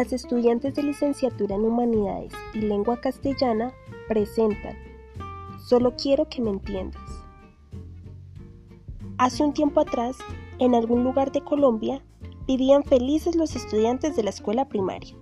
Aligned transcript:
Las 0.00 0.14
estudiantes 0.14 0.74
de 0.76 0.82
licenciatura 0.82 1.56
en 1.56 1.60
Humanidades 1.60 2.32
y 2.54 2.60
Lengua 2.60 3.02
Castellana 3.02 3.70
presentan 4.08 4.74
Solo 5.62 5.94
quiero 5.94 6.26
que 6.26 6.40
me 6.40 6.48
entiendas. 6.48 7.02
Hace 9.18 9.44
un 9.44 9.52
tiempo 9.52 9.78
atrás, 9.78 10.16
en 10.58 10.74
algún 10.74 11.04
lugar 11.04 11.32
de 11.32 11.42
Colombia, 11.42 12.02
vivían 12.46 12.82
felices 12.82 13.36
los 13.36 13.54
estudiantes 13.54 14.16
de 14.16 14.22
la 14.22 14.30
escuela 14.30 14.70
primaria. 14.70 15.14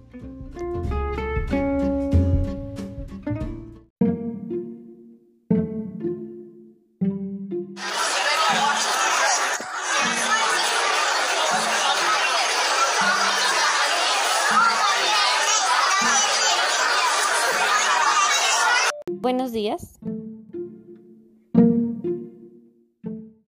Buenos 19.21 19.51
días. 19.51 19.99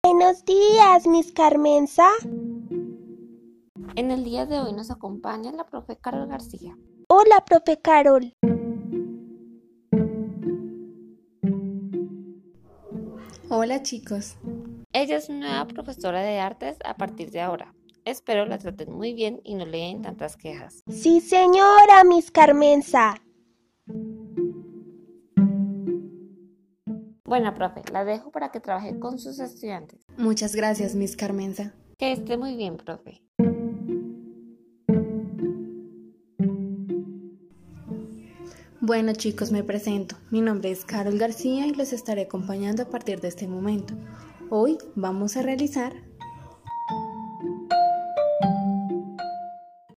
Buenos 0.02 0.44
días, 0.44 1.06
Miss 1.06 1.32
Carmenza. 1.32 2.08
En 3.96 4.10
el 4.10 4.24
día 4.24 4.48
de 4.48 4.60
hoy 4.60 4.74
nos 4.74 4.90
acompaña 4.90 5.52
la 5.52 5.68
profe 5.68 5.96
Carol 5.96 6.28
García. 6.28 6.76
Hola, 7.08 7.46
profe 7.46 7.80
Carol. 7.80 8.34
Hola 13.52 13.84
chicos. 13.84 14.38
Ella 14.92 15.18
es 15.18 15.30
nueva 15.30 15.68
profesora 15.68 16.22
de 16.24 16.40
artes 16.40 16.78
a 16.84 16.98
partir 16.98 17.30
de 17.30 17.42
ahora. 17.42 17.76
Espero 18.06 18.48
la 18.48 18.58
traten 18.58 18.92
muy 18.92 19.14
bien 19.14 19.40
y 19.44 19.54
no 19.54 19.68
le 19.68 19.78
den 19.78 20.02
tantas 20.02 20.36
quejas. 20.36 20.82
Sí, 20.88 21.22
señora, 21.22 22.04
Miss 22.06 22.32
Carmenza. 22.32 23.22
Bueno, 27.30 27.54
profe, 27.54 27.84
la 27.94 28.04
dejo 28.06 28.32
para 28.32 28.50
que 28.50 28.60
trabaje 28.60 28.98
con 28.98 29.20
sus 29.20 29.40
estudiantes. 29.40 30.00
Muchas 30.18 30.56
gracias, 30.56 30.96
Miss 30.96 31.16
Carmenza. 31.16 31.76
Que 32.00 32.12
esté 32.12 32.38
muy 32.38 32.56
bien, 32.56 32.76
profe. 32.78 33.22
Bueno 38.82 39.14
chicos, 39.14 39.52
me 39.52 39.64
presento. 39.64 40.16
Mi 40.32 40.42
nombre 40.42 40.72
es 40.72 40.84
Carol 40.86 41.20
García 41.20 41.68
y 41.68 41.76
los 41.76 41.94
estaré 41.94 42.24
acompañando 42.24 42.82
a 42.82 42.90
partir 42.90 43.22
de 43.22 43.28
este 43.28 43.48
momento. 43.48 43.94
Hoy 44.50 44.80
vamos 44.96 45.38
a 45.38 45.44
realizar... 45.44 45.94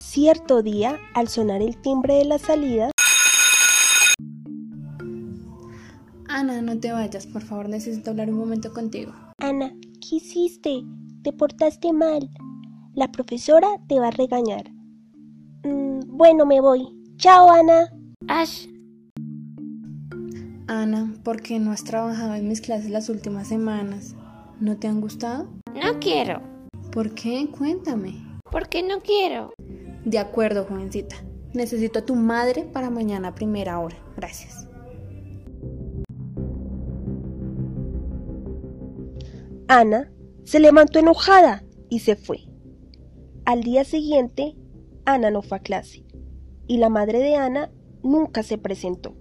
Cierto 0.01 0.61
día, 0.61 0.99
al 1.13 1.29
sonar 1.29 1.61
el 1.61 1.81
timbre 1.81 2.15
de 2.15 2.25
la 2.25 2.39
salida, 2.39 2.91
Ana, 6.41 6.59
no 6.59 6.79
te 6.79 6.91
vayas, 6.91 7.27
por 7.27 7.43
favor, 7.43 7.69
necesito 7.69 8.09
hablar 8.09 8.31
un 8.31 8.39
momento 8.39 8.73
contigo. 8.73 9.13
Ana, 9.37 9.75
¿qué 10.01 10.15
hiciste? 10.15 10.81
Te 11.21 11.31
portaste 11.33 11.93
mal. 11.93 12.31
La 12.95 13.11
profesora 13.11 13.67
te 13.87 13.99
va 13.99 14.07
a 14.07 14.11
regañar. 14.11 14.71
Mm, 15.63 15.99
bueno, 16.07 16.47
me 16.47 16.59
voy. 16.59 16.87
Chao, 17.17 17.47
Ana. 17.51 17.93
Ash, 18.27 18.65
Ana, 20.65 21.13
¿por 21.23 21.43
qué 21.43 21.59
no 21.59 21.71
has 21.71 21.83
trabajado 21.83 22.33
en 22.33 22.47
mis 22.47 22.59
clases 22.59 22.89
las 22.89 23.09
últimas 23.09 23.47
semanas? 23.47 24.15
¿No 24.59 24.77
te 24.77 24.87
han 24.87 24.99
gustado? 24.99 25.47
no 25.75 25.99
quiero. 25.99 26.41
¿Por 26.91 27.13
qué? 27.13 27.49
Cuéntame. 27.55 28.15
¿Por 28.49 28.67
qué 28.67 28.81
no 28.81 29.01
quiero? 29.01 29.53
De 30.05 30.17
acuerdo, 30.17 30.65
jovencita. 30.65 31.17
Necesito 31.53 31.99
a 31.99 32.05
tu 32.05 32.15
madre 32.15 32.63
para 32.63 32.89
mañana 32.89 33.27
a 33.27 33.35
primera 33.35 33.77
hora. 33.77 33.97
Gracias. 34.17 34.70
Ana 39.73 40.11
se 40.43 40.59
levantó 40.59 40.99
enojada 40.99 41.63
y 41.89 41.99
se 41.99 42.17
fue. 42.17 42.39
Al 43.45 43.63
día 43.63 43.85
siguiente, 43.85 44.57
Ana 45.05 45.31
no 45.31 45.41
fue 45.41 45.59
a 45.59 45.61
clase 45.61 46.03
y 46.67 46.75
la 46.75 46.89
madre 46.89 47.19
de 47.19 47.35
Ana 47.35 47.71
nunca 48.03 48.43
se 48.43 48.57
presentó. 48.57 49.15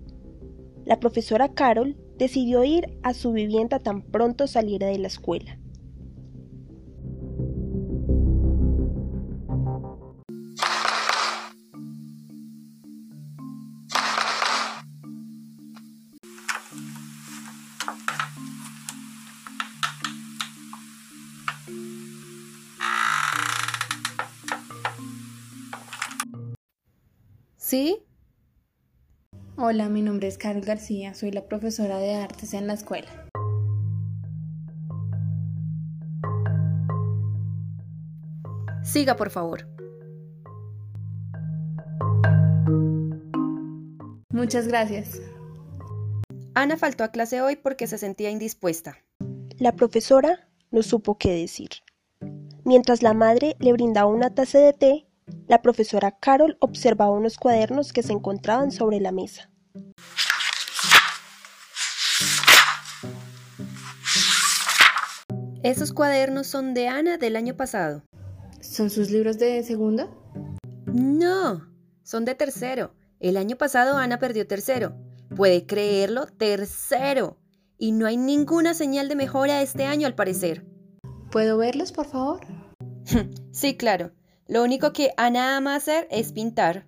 La 0.85 0.99
profesora 0.99 1.55
Carol 1.55 1.97
decidió 2.19 2.65
ir 2.65 2.99
a 3.05 3.15
su 3.15 3.31
vivienda 3.31 3.79
tan 3.79 4.03
pronto 4.03 4.49
saliera 4.49 4.89
de 4.89 4.99
la 4.99 5.07
escuela. 5.07 5.57
¿Sí? 27.71 28.05
Hola, 29.57 29.89
mi 29.89 30.03
nombre 30.03 30.27
es 30.27 30.39
Carol 30.39 30.63
García, 30.63 31.15
soy 31.15 31.31
la 31.31 31.47
profesora 31.47 31.99
de 31.99 32.17
artes 32.17 32.53
en 32.53 32.67
la 32.67 32.73
escuela. 32.73 33.09
Siga, 38.83 39.15
por 39.15 39.31
favor. 39.31 39.69
Muchas 44.31 44.67
gracias. 44.67 45.23
Ana 46.55 46.77
faltó 46.77 47.05
a 47.05 47.13
clase 47.13 47.41
hoy 47.41 47.55
porque 47.55 47.87
se 47.87 47.99
sentía 47.99 48.31
indispuesta. 48.31 48.99
La 49.61 49.77
profesora 49.77 50.49
no 50.73 50.83
supo 50.83 51.19
qué 51.19 51.31
decir. 51.31 51.71
Mientras 52.65 53.05
la 53.05 53.15
madre 53.15 53.55
le 53.61 53.73
brindaba 53.73 54.11
una 54.11 54.35
taza 54.35 54.59
de 54.59 54.73
té, 54.73 55.10
la 55.47 55.63
profesora 55.63 56.13
Carol 56.19 56.57
observaba 56.61 57.11
unos 57.11 57.37
cuadernos 57.37 57.93
que 57.93 58.03
se 58.03 58.13
encontraban 58.13 58.71
sobre 58.71 59.01
la 59.01 59.13
mesa. 59.13 59.51
Esos 65.63 65.93
cuadernos 65.93 66.47
son 66.47 66.73
de 66.73 66.89
Ana 66.89 67.19
del 67.19 67.37
año 67.37 67.57
pasado. 67.57 68.03
¿Son 68.61 68.89
sus 68.89 69.11
libros 69.11 69.39
de 69.39 69.63
segunda? 69.63 70.09
No, 70.87 71.69
son 72.03 72.25
de 72.25 72.35
tercero. 72.35 72.95
El 73.19 73.37
año 73.37 73.57
pasado 73.57 73.99
Ana 73.99 74.19
perdió 74.19 74.47
tercero. 74.47 74.97
¿Puede 75.37 75.67
creerlo? 75.67 76.27
Tercero. 76.27 77.37
Y 77.77 77.93
no 77.93 78.07
hay 78.07 78.17
ninguna 78.17 78.75
señal 78.75 79.09
de 79.09 79.17
mejora 79.17 79.63
este 79.63 79.85
año 79.85 80.07
al 80.07 80.15
parecer. 80.15 80.65
¿Puedo 81.31 81.59
verlos, 81.59 81.93
por 81.93 82.07
favor? 82.07 82.41
Sí, 83.53 83.77
claro. 83.77 84.13
Lo 84.51 84.65
único 84.65 84.93
que 84.93 85.13
Ana 85.17 85.57
ama 85.57 85.77
hacer 85.77 86.09
es 86.11 86.33
pintar. 86.33 86.85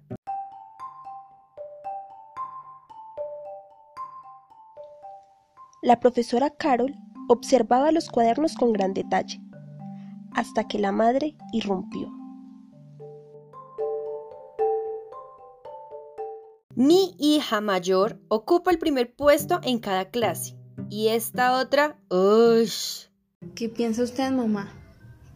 La 5.80 6.00
profesora 6.00 6.50
Carol 6.50 6.96
observaba 7.28 7.92
los 7.92 8.08
cuadernos 8.08 8.56
con 8.56 8.72
gran 8.72 8.94
detalle, 8.94 9.40
hasta 10.32 10.66
que 10.66 10.80
la 10.80 10.90
madre 10.90 11.36
irrumpió. 11.52 12.10
Mi 16.74 17.14
hija 17.16 17.60
mayor 17.60 18.18
ocupa 18.26 18.72
el 18.72 18.80
primer 18.80 19.14
puesto 19.14 19.60
en 19.62 19.78
cada 19.78 20.10
clase. 20.10 20.56
Y 20.90 21.08
esta 21.08 21.60
otra, 21.60 21.96
¡ush! 22.10 23.06
¿Qué 23.54 23.68
piensa 23.68 24.02
usted, 24.02 24.32
mamá? 24.32 24.72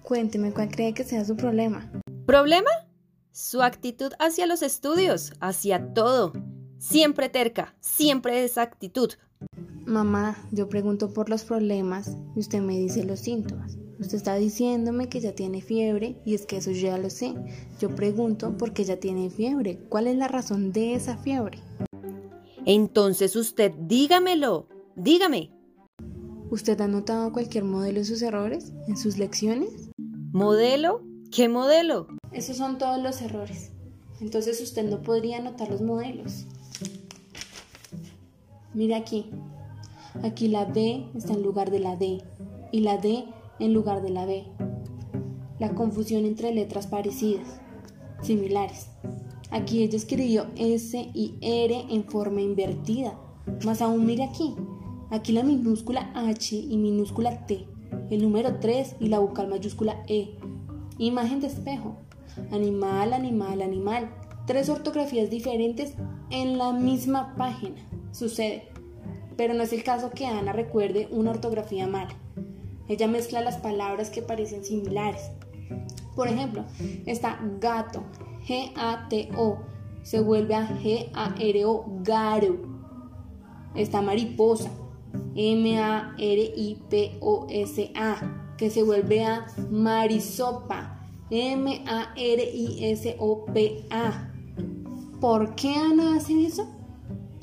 Cuénteme 0.02 0.52
cuál 0.52 0.70
cree 0.70 0.92
que 0.92 1.04
sea 1.04 1.24
su 1.24 1.36
problema. 1.36 1.88
¿Problema? 2.26 2.70
Su 3.30 3.62
actitud 3.62 4.10
hacia 4.18 4.48
los 4.48 4.62
estudios, 4.62 5.32
hacia 5.38 5.94
todo. 5.94 6.32
Siempre 6.76 7.28
terca, 7.28 7.76
siempre 7.78 8.42
esa 8.42 8.62
actitud. 8.62 9.12
Mamá, 9.84 10.36
yo 10.50 10.68
pregunto 10.68 11.12
por 11.12 11.30
los 11.30 11.44
problemas 11.44 12.16
y 12.34 12.40
usted 12.40 12.60
me 12.60 12.76
dice 12.76 13.04
los 13.04 13.20
síntomas. 13.20 13.78
Usted 14.00 14.16
está 14.16 14.34
diciéndome 14.34 15.08
que 15.08 15.20
ya 15.20 15.36
tiene 15.36 15.62
fiebre 15.62 16.20
y 16.24 16.34
es 16.34 16.46
que 16.46 16.56
eso 16.56 16.72
ya 16.72 16.98
lo 16.98 17.10
sé. 17.10 17.32
Yo 17.78 17.94
pregunto 17.94 18.56
por 18.56 18.72
qué 18.72 18.82
ya 18.82 18.96
tiene 18.96 19.30
fiebre. 19.30 19.78
¿Cuál 19.88 20.08
es 20.08 20.16
la 20.16 20.26
razón 20.26 20.72
de 20.72 20.94
esa 20.94 21.16
fiebre? 21.18 21.60
Entonces 22.64 23.36
usted 23.36 23.70
dígamelo, 23.86 24.66
dígame. 24.96 25.52
¿Usted 26.50 26.80
ha 26.80 26.88
notado 26.88 27.32
cualquier 27.32 27.62
modelo 27.62 28.00
de 28.00 28.04
sus 28.04 28.20
errores 28.22 28.72
en 28.88 28.96
sus 28.96 29.16
lecciones? 29.16 29.90
¿Modelo? 30.32 31.04
¿Qué 31.32 31.48
modelo? 31.48 32.06
Esos 32.32 32.56
son 32.56 32.78
todos 32.78 33.02
los 33.02 33.20
errores. 33.20 33.72
Entonces 34.20 34.60
usted 34.60 34.88
no 34.88 35.02
podría 35.02 35.38
anotar 35.38 35.70
los 35.70 35.82
modelos. 35.82 36.46
Mira 38.74 38.96
aquí. 38.96 39.26
Aquí 40.22 40.48
la 40.48 40.64
B 40.64 41.06
está 41.14 41.34
en 41.34 41.42
lugar 41.42 41.70
de 41.70 41.80
la 41.80 41.96
D 41.96 42.22
y 42.72 42.80
la 42.80 42.96
D 42.98 43.24
en 43.58 43.74
lugar 43.74 44.02
de 44.02 44.10
la 44.10 44.24
B. 44.24 44.44
La 45.58 45.74
confusión 45.74 46.24
entre 46.24 46.54
letras 46.54 46.86
parecidas, 46.86 47.60
similares. 48.22 48.88
Aquí 49.50 49.82
ella 49.82 49.96
escribió 49.96 50.46
S 50.56 51.10
y 51.14 51.34
R 51.40 51.86
en 51.90 52.04
forma 52.04 52.40
invertida. 52.40 53.18
Más 53.64 53.82
aún, 53.82 54.06
mire 54.06 54.24
aquí. 54.24 54.54
Aquí 55.10 55.32
la 55.32 55.42
minúscula 55.42 56.10
H 56.14 56.56
y 56.56 56.76
minúscula 56.76 57.46
T. 57.46 57.66
El 58.10 58.22
número 58.22 58.58
3 58.58 58.96
y 59.00 59.08
la 59.08 59.18
vocal 59.18 59.48
mayúscula 59.48 60.02
E. 60.08 60.36
Imagen 60.98 61.40
de 61.40 61.48
espejo. 61.48 61.96
Animal, 62.52 63.12
animal, 63.12 63.62
animal. 63.62 64.10
Tres 64.46 64.68
ortografías 64.68 65.30
diferentes 65.30 65.94
en 66.30 66.58
la 66.58 66.72
misma 66.72 67.34
página. 67.36 67.76
Sucede. 68.12 68.68
Pero 69.36 69.54
no 69.54 69.62
es 69.62 69.72
el 69.72 69.82
caso 69.84 70.10
que 70.10 70.26
Ana 70.26 70.52
recuerde 70.52 71.08
una 71.10 71.30
ortografía 71.30 71.86
mala. 71.86 72.14
Ella 72.88 73.08
mezcla 73.08 73.40
las 73.40 73.56
palabras 73.58 74.10
que 74.10 74.22
parecen 74.22 74.64
similares. 74.64 75.30
Por 76.14 76.28
ejemplo, 76.28 76.64
está 77.04 77.38
gato, 77.60 78.04
G-A-T-O, 78.46 79.58
se 80.02 80.20
vuelve 80.20 80.54
a 80.54 80.68
G-A-R-O, 80.68 81.84
garo. 82.02 82.56
Está 83.74 84.00
mariposa, 84.00 84.70
M-A-R-I-P-O-S-A, 85.34 86.16
que 88.56 88.70
se 88.70 88.82
vuelve 88.82 89.24
a 89.24 89.46
marisopa, 89.70 91.00
M-A-R-I-S-O-P-A. 91.30 91.92
¿Por 95.20 95.54
qué 95.54 95.74
Ana 95.74 96.16
hace 96.16 96.46
eso? 96.46 96.68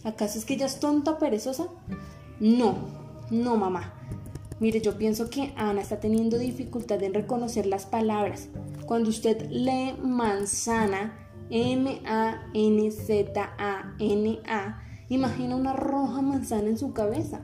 ¿Acaso 0.04 0.38
es 0.38 0.46
que 0.46 0.54
ella 0.56 0.66
es 0.66 0.80
tonta 0.80 1.18
perezosa? 1.18 1.68
No, 2.40 2.76
no 3.32 3.56
mamá. 3.58 3.94
Mire, 4.60 4.82
yo 4.82 4.98
pienso 4.98 5.30
que 5.30 5.54
Ana 5.56 5.82
está 5.82 6.00
teniendo 6.00 6.38
dificultad 6.38 7.02
en 7.04 7.14
reconocer 7.14 7.66
las 7.66 7.86
palabras. 7.86 8.50
Cuando 8.86 9.10
usted 9.10 9.50
lee 9.50 9.96
manzana, 10.02 11.20
M-A-N-Z-A-N-A, 11.50 12.44
imagina 15.10 15.56
una 15.56 15.74
roja 15.74 16.22
manzana 16.22 16.70
en 16.70 16.78
su 16.78 16.94
cabeza. 16.94 17.42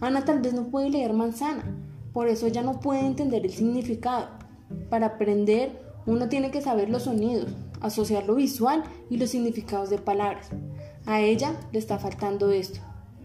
Ana 0.00 0.24
tal 0.24 0.40
vez 0.40 0.52
no 0.54 0.68
puede 0.68 0.90
leer 0.90 1.12
manzana, 1.12 1.64
por 2.12 2.28
eso 2.28 2.46
ella 2.46 2.62
no 2.62 2.80
puede 2.80 3.00
entender 3.00 3.44
el 3.44 3.52
significado. 3.52 4.28
Para 4.88 5.06
aprender, 5.06 5.80
uno 6.06 6.28
tiene 6.28 6.50
que 6.50 6.60
saber 6.60 6.90
los 6.90 7.04
sonidos, 7.04 7.50
asociar 7.80 8.26
lo 8.26 8.34
visual 8.34 8.82
y 9.08 9.16
los 9.16 9.30
significados 9.30 9.90
de 9.90 9.98
palabras. 9.98 10.50
A 11.06 11.20
ella 11.20 11.54
le 11.72 11.78
está 11.78 11.98
faltando 11.98 12.50
esto. 12.50 12.80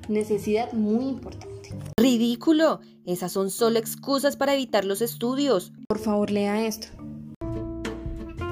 Necesidad 0.07 0.71
muy 0.73 1.05
importante. 1.05 1.73
Ridículo. 1.97 2.79
Esas 3.05 3.31
son 3.31 3.49
solo 3.49 3.79
excusas 3.79 4.35
para 4.35 4.53
evitar 4.53 4.85
los 4.85 5.01
estudios. 5.01 5.71
Por 5.87 5.99
favor, 5.99 6.31
lea 6.31 6.65
esto. 6.65 6.87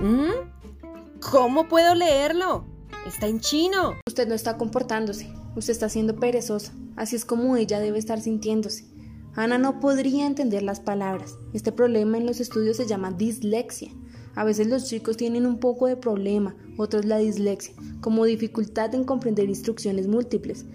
¿Mm? 0.01 0.49
¿Cómo 1.31 1.67
puedo 1.67 1.95
leerlo? 1.95 2.65
Está 3.07 3.27
en 3.27 3.39
chino. 3.39 3.95
Usted 4.07 4.27
no 4.27 4.35
está 4.35 4.57
comportándose. 4.57 5.31
Usted 5.55 5.71
está 5.71 5.89
siendo 5.89 6.15
perezosa. 6.15 6.73
Así 6.95 7.15
es 7.15 7.25
como 7.25 7.55
ella 7.55 7.79
debe 7.79 7.99
estar 7.99 8.19
sintiéndose. 8.19 8.92
Ana 9.35 9.57
no 9.57 9.79
podría 9.79 10.27
entender 10.27 10.61
las 10.61 10.79
palabras. 10.79 11.37
Este 11.53 11.71
problema 11.71 12.17
en 12.17 12.25
los 12.25 12.39
estudios 12.39 12.77
se 12.77 12.85
llama 12.85 13.11
dislexia. 13.11 13.91
A 14.35 14.43
veces 14.43 14.67
los 14.67 14.85
chicos 14.85 15.17
tienen 15.17 15.45
un 15.45 15.59
poco 15.59 15.87
de 15.87 15.95
problema, 15.95 16.55
otros 16.77 17.05
la 17.05 17.17
dislexia, 17.17 17.73
como 18.01 18.25
dificultad 18.25 18.93
en 18.93 19.03
comprender 19.03 19.49
instrucciones 19.49 20.07
múltiples. 20.07 20.65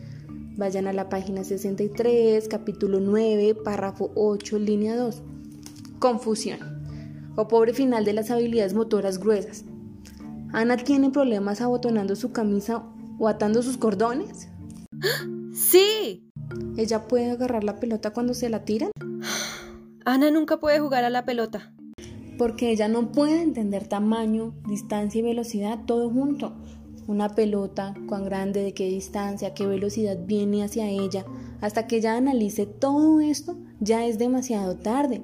Vayan 0.56 0.88
a 0.88 0.92
la 0.92 1.08
página 1.08 1.44
63, 1.44 2.48
capítulo 2.48 2.98
9, 2.98 3.54
párrafo 3.54 4.10
8, 4.16 4.58
línea 4.58 4.96
2. 4.96 5.22
Confusión. 6.00 6.58
O 7.36 7.46
pobre 7.46 7.72
final 7.72 8.04
de 8.04 8.12
las 8.12 8.32
habilidades 8.32 8.74
motoras 8.74 9.18
gruesas. 9.18 9.64
Ana 10.52 10.76
tiene 10.76 11.10
problemas 11.10 11.60
abotonando 11.60 12.16
su 12.16 12.32
camisa 12.32 12.82
o 13.20 13.28
atando 13.28 13.62
sus 13.62 13.76
cordones. 13.76 14.48
Sí. 15.52 16.27
¿Ella 16.76 17.08
puede 17.08 17.30
agarrar 17.30 17.64
la 17.64 17.76
pelota 17.80 18.12
cuando 18.12 18.34
se 18.34 18.48
la 18.48 18.64
tiran? 18.64 18.90
Ana 20.04 20.30
nunca 20.30 20.58
puede 20.58 20.80
jugar 20.80 21.04
a 21.04 21.10
la 21.10 21.24
pelota. 21.24 21.72
Porque 22.38 22.70
ella 22.70 22.88
no 22.88 23.12
puede 23.12 23.42
entender 23.42 23.88
tamaño, 23.88 24.54
distancia 24.66 25.18
y 25.18 25.22
velocidad 25.22 25.80
todo 25.86 26.08
junto 26.10 26.54
una 27.08 27.30
pelota, 27.30 27.94
cuán 28.06 28.26
grande, 28.26 28.62
de 28.62 28.74
qué 28.74 28.86
distancia, 28.86 29.54
qué 29.54 29.66
velocidad 29.66 30.18
viene 30.26 30.62
hacia 30.62 30.88
ella. 30.88 31.24
Hasta 31.60 31.86
que 31.86 31.96
ella 31.96 32.16
analice 32.16 32.66
todo 32.66 33.20
esto, 33.20 33.56
ya 33.80 34.06
es 34.06 34.18
demasiado 34.18 34.76
tarde. 34.76 35.22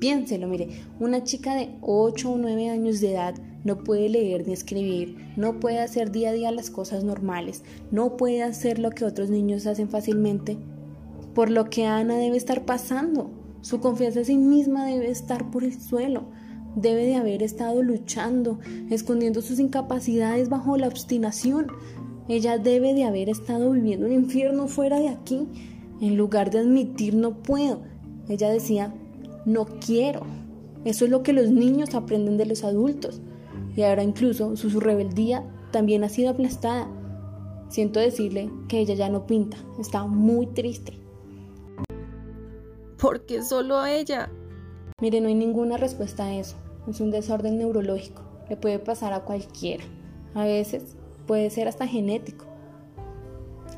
Piénselo, 0.00 0.48
mire, 0.48 0.68
una 0.98 1.24
chica 1.24 1.54
de 1.54 1.76
8 1.82 2.32
o 2.32 2.38
9 2.38 2.70
años 2.70 3.00
de 3.00 3.12
edad 3.12 3.34
no 3.66 3.84
puede 3.84 4.08
leer 4.08 4.46
ni 4.46 4.54
escribir, 4.54 5.16
no 5.36 5.60
puede 5.60 5.80
hacer 5.80 6.10
día 6.10 6.30
a 6.30 6.32
día 6.32 6.50
las 6.52 6.70
cosas 6.70 7.04
normales, 7.04 7.62
no 7.90 8.16
puede 8.16 8.42
hacer 8.42 8.78
lo 8.78 8.90
que 8.90 9.04
otros 9.04 9.28
niños 9.28 9.66
hacen 9.66 9.90
fácilmente, 9.90 10.56
por 11.34 11.50
lo 11.50 11.68
que 11.68 11.84
Ana 11.84 12.16
debe 12.16 12.38
estar 12.38 12.64
pasando. 12.64 13.30
Su 13.60 13.80
confianza 13.80 14.20
en 14.20 14.24
sí 14.24 14.38
misma 14.38 14.86
debe 14.86 15.10
estar 15.10 15.50
por 15.50 15.64
el 15.64 15.78
suelo 15.78 16.28
debe 16.76 17.06
de 17.06 17.16
haber 17.16 17.42
estado 17.42 17.82
luchando, 17.82 18.60
escondiendo 18.90 19.40
sus 19.40 19.58
incapacidades 19.58 20.48
bajo 20.48 20.76
la 20.76 20.86
obstinación. 20.86 21.68
Ella 22.28 22.58
debe 22.58 22.94
de 22.94 23.04
haber 23.04 23.28
estado 23.28 23.72
viviendo 23.72 24.06
un 24.06 24.12
infierno 24.12 24.68
fuera 24.68 25.00
de 25.00 25.08
aquí. 25.08 25.48
En 26.00 26.16
lugar 26.16 26.50
de 26.50 26.58
admitir 26.58 27.14
no 27.14 27.42
puedo, 27.42 27.80
ella 28.28 28.50
decía 28.50 28.94
no 29.46 29.64
quiero. 29.64 30.20
Eso 30.84 31.06
es 31.06 31.10
lo 31.10 31.22
que 31.22 31.32
los 31.32 31.50
niños 31.50 31.94
aprenden 31.94 32.36
de 32.36 32.46
los 32.46 32.62
adultos. 32.62 33.22
Y 33.76 33.82
ahora 33.82 34.02
incluso 34.02 34.56
su, 34.56 34.80
rebeldía 34.80 35.44
también 35.70 36.02
ha 36.02 36.08
sido 36.08 36.30
aplastada. 36.30 36.88
Siento 37.68 38.00
decirle 38.00 38.50
que 38.68 38.80
ella 38.80 38.94
ya 38.94 39.08
no 39.08 39.26
pinta, 39.26 39.58
está 39.78 40.06
muy 40.06 40.46
triste. 40.46 40.98
¿Por 42.98 43.26
qué 43.26 43.42
solo 43.42 43.78
a 43.78 43.92
ella? 43.92 44.30
Mire, 45.00 45.20
no 45.20 45.28
hay 45.28 45.34
ninguna 45.34 45.76
respuesta 45.76 46.24
a 46.24 46.34
eso 46.34 46.56
es 46.90 47.00
un 47.00 47.10
desorden 47.10 47.58
neurológico, 47.58 48.22
le 48.48 48.56
puede 48.56 48.78
pasar 48.78 49.12
a 49.12 49.20
cualquiera. 49.20 49.84
A 50.34 50.44
veces 50.44 50.96
puede 51.26 51.50
ser 51.50 51.68
hasta 51.68 51.86
genético. 51.86 52.46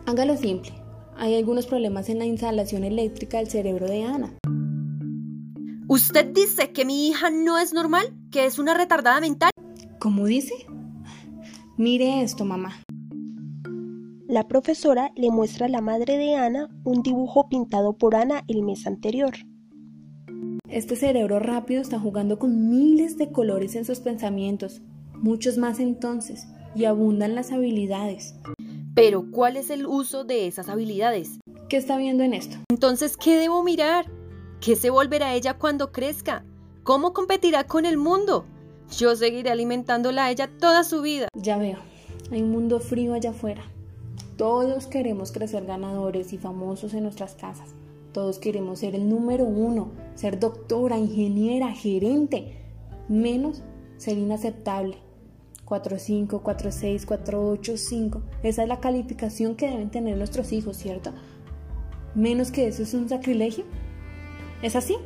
Hágalo 0.07 0.37
simple. 0.37 0.73
Hay 1.17 1.37
algunos 1.37 1.67
problemas 1.67 2.09
en 2.09 2.19
la 2.19 2.27
instalación 2.27 2.85
eléctrica 2.85 3.39
del 3.39 3.49
cerebro 3.49 3.87
de 3.87 4.05
Ana. 4.05 4.35
¿Usted 5.89 6.27
dice 6.27 6.73
que 6.73 6.85
mi 6.85 7.09
hija 7.09 7.31
no 7.31 7.59
es 7.59 7.73
normal? 7.73 8.15
¿Que 8.31 8.45
es 8.45 8.59
una 8.59 8.75
retardada 8.75 9.21
mental? 9.21 9.51
¿Cómo 9.99 10.27
dice? 10.27 10.55
Mire 11.77 12.23
esto, 12.23 12.45
mamá. 12.45 12.83
La 14.29 14.47
profesora 14.47 15.11
le 15.17 15.31
muestra 15.31 15.67
a 15.67 15.69
la 15.69 15.81
madre 15.81 16.19
de 16.19 16.37
Ana 16.37 16.69
un 16.85 17.03
dibujo 17.03 17.49
pintado 17.49 17.95
por 17.95 18.15
Ana 18.15 18.45
el 18.47 18.63
mes 18.63 18.87
anterior. 18.87 19.35
Este 20.69 20.95
cerebro 20.95 21.41
rápido 21.41 21.81
está 21.81 21.99
jugando 21.99 22.39
con 22.39 22.69
miles 22.69 23.17
de 23.17 23.33
colores 23.33 23.75
en 23.75 23.85
sus 23.85 24.01
pensamientos, 24.01 24.83
muchos 25.15 25.59
más 25.59 25.81
entonces, 25.81 26.47
y 26.77 26.85
abundan 26.85 27.35
las 27.35 27.51
habilidades. 27.51 28.37
Pero, 28.95 29.31
¿cuál 29.31 29.57
es 29.57 29.71
el 29.71 29.87
uso 29.87 30.25
de 30.25 30.47
esas 30.47 30.69
habilidades? 30.69 31.41
¿Qué 31.69 31.77
está 31.77 31.97
viendo 31.97 32.23
en 32.23 32.35
esto? 32.35 32.59
Entonces, 32.71 33.17
¿qué 33.17 33.37
debo 33.37 33.65
mirar? 33.65 34.07
¿Qué 34.61 34.77
se 34.77 34.91
volverá 34.91 35.35
ella 35.35 35.55
cuando 35.55 35.91
crezca? 35.91 36.45
¿Cómo 36.85 37.13
competirá 37.13 37.65
con 37.65 37.85
el 37.87 37.97
mundo? 37.97 38.45
Yo 38.97 39.15
seguiré 39.17 39.51
alimentándola 39.51 40.27
a 40.27 40.31
ella 40.31 40.51
toda 40.59 40.83
su 40.83 41.03
vida. 41.03 41.29
Ya 41.35 41.59
veo, 41.59 41.79
hay 42.31 42.43
un 42.43 42.51
mundo 42.51 42.81
frío 42.81 43.15
allá 43.15 43.31
afuera. 43.31 43.63
Todos 44.37 44.87
queremos 44.87 45.33
crecer 45.33 45.67
ganadores 45.67 46.33
y 46.33 46.39
famosos 46.39 46.95
en 46.95 47.03
nuestras 47.03 47.35
casas. 47.35 47.71
Todos 48.13 48.39
queremos 48.39 48.79
ser 48.79 48.95
el 48.95 49.09
número 49.09 49.45
uno, 49.45 49.91
ser 50.15 50.41
doctora, 50.41 50.97
ingeniera, 50.97 51.73
gerente, 51.73 52.57
menos 53.09 53.63
ser 53.99 54.17
inaceptable. 54.17 54.97
4.5, 55.67 56.43
4.6, 56.43 57.05
4.8, 57.05 57.77
5. 57.77 58.23
Esa 58.43 58.63
es 58.63 58.69
la 58.69 58.81
calificación 58.81 59.55
que 59.55 59.69
deben 59.69 59.91
tener 59.91 60.17
nuestros 60.17 60.53
hijos, 60.53 60.79
¿cierto? 60.79 61.13
Menos 62.15 62.51
que 62.51 62.67
eso 62.67 62.83
es 62.83 62.95
un 62.95 63.09
sacrilegio. 63.09 63.65
¿Es 64.63 64.77
así? 64.77 64.97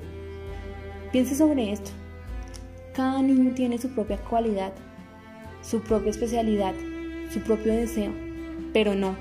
Piense 1.10 1.34
sobre 1.34 1.72
esto. 1.72 1.90
Cada 2.92 3.22
niño 3.22 3.54
tiene 3.54 3.78
su 3.78 3.88
propia 3.88 4.18
cualidad, 4.18 4.72
su 5.62 5.80
propia 5.80 6.10
especialidad, 6.10 6.74
su 7.32 7.40
propio 7.40 7.72
deseo, 7.72 8.12
pero 8.74 8.94
no. 8.94 9.16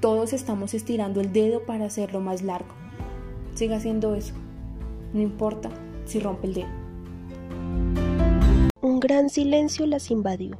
Todos 0.00 0.32
estamos 0.32 0.74
estirando 0.74 1.20
el 1.20 1.32
dedo 1.32 1.64
para 1.64 1.84
hacerlo 1.84 2.20
más 2.20 2.42
largo. 2.42 2.74
Siga 3.54 3.76
haciendo 3.76 4.16
eso. 4.16 4.34
No 5.12 5.20
importa 5.20 5.70
si 6.06 6.18
rompe 6.18 6.48
el 6.48 6.54
dedo. 6.54 6.68
Un 8.80 8.98
gran 8.98 9.30
silencio 9.30 9.86
las 9.86 10.10
invadió, 10.10 10.58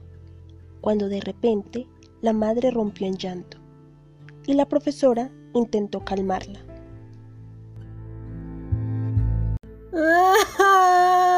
cuando 0.80 1.08
de 1.08 1.20
repente 1.20 1.88
la 2.20 2.32
madre 2.32 2.70
rompió 2.70 3.08
en 3.08 3.16
llanto 3.16 3.58
y 4.46 4.54
la 4.54 4.68
profesora 4.68 5.32
intentó 5.54 6.04
calmarla. 6.04 6.60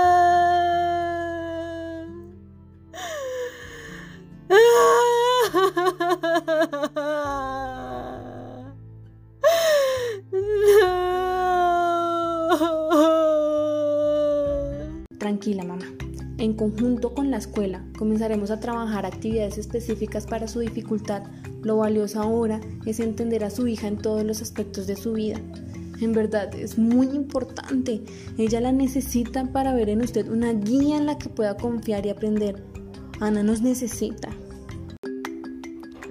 conjunto 16.71 17.13
con 17.13 17.31
la 17.31 17.37
escuela, 17.37 17.85
comenzaremos 17.99 18.51
a 18.51 18.59
trabajar 18.59 19.05
actividades 19.05 19.59
específicas 19.59 20.27
para 20.27 20.49
su 20.49 20.61
dificultad. 20.61 21.23
Lo 21.63 21.77
valioso 21.77 22.23
ahora 22.23 22.59
es 22.87 23.01
entender 23.01 23.45
a 23.45 23.51
su 23.51 23.67
hija 23.67 23.87
en 23.87 23.99
todos 23.99 24.25
los 24.25 24.41
aspectos 24.41 24.87
de 24.87 24.97
su 24.97 25.13
vida. 25.13 25.39
En 26.01 26.15
verdad 26.15 26.55
es 26.55 26.79
muy 26.79 27.09
importante. 27.09 28.01
Ella 28.39 28.63
la 28.63 28.73
necesita 28.73 29.45
para 29.53 29.75
ver 29.75 29.91
en 29.91 30.01
usted 30.01 30.27
una 30.29 30.55
guía 30.55 30.97
en 30.97 31.05
la 31.05 31.19
que 31.19 31.29
pueda 31.29 31.55
confiar 31.55 32.07
y 32.07 32.09
aprender. 32.09 32.63
Ana 33.21 33.43
nos 33.43 33.61
necesita. 33.61 34.31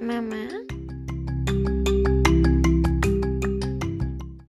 Mamá, 0.02 0.50